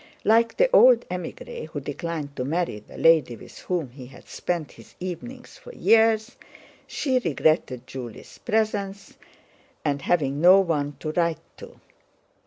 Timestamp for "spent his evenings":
4.27-5.59